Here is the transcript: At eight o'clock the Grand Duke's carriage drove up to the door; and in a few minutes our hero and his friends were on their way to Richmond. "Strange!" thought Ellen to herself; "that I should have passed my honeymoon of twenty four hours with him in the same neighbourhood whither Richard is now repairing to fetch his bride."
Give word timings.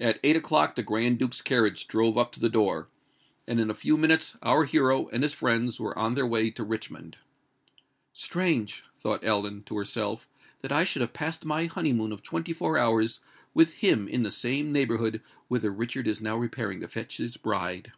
At 0.00 0.18
eight 0.24 0.34
o'clock 0.34 0.74
the 0.74 0.82
Grand 0.82 1.20
Duke's 1.20 1.40
carriage 1.42 1.86
drove 1.86 2.18
up 2.18 2.32
to 2.32 2.40
the 2.40 2.48
door; 2.48 2.88
and 3.46 3.60
in 3.60 3.70
a 3.70 3.72
few 3.72 3.96
minutes 3.96 4.36
our 4.42 4.64
hero 4.64 5.06
and 5.12 5.22
his 5.22 5.32
friends 5.32 5.78
were 5.78 5.96
on 5.96 6.14
their 6.14 6.26
way 6.26 6.50
to 6.50 6.64
Richmond. 6.64 7.18
"Strange!" 8.12 8.82
thought 8.96 9.22
Ellen 9.24 9.62
to 9.66 9.76
herself; 9.76 10.28
"that 10.60 10.72
I 10.72 10.82
should 10.82 11.02
have 11.02 11.12
passed 11.12 11.44
my 11.44 11.66
honeymoon 11.66 12.10
of 12.10 12.24
twenty 12.24 12.52
four 12.52 12.78
hours 12.78 13.20
with 13.54 13.74
him 13.74 14.08
in 14.08 14.24
the 14.24 14.32
same 14.32 14.72
neighbourhood 14.72 15.22
whither 15.46 15.70
Richard 15.70 16.08
is 16.08 16.20
now 16.20 16.36
repairing 16.36 16.80
to 16.80 16.88
fetch 16.88 17.18
his 17.18 17.36
bride." 17.36 17.92